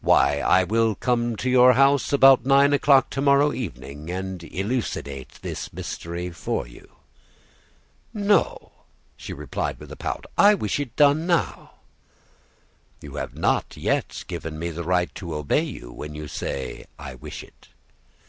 [0.00, 5.40] "Why, I will come to your house about nine o'clock to morrow evening, and elucidate
[5.42, 6.88] this mystery for you."
[8.14, 8.70] "No,"
[9.16, 11.72] she replied, with a pout; "I wish it done now."
[13.00, 17.16] "You have not yet given me the right to obey you when you say, 'I
[17.16, 17.66] wish it.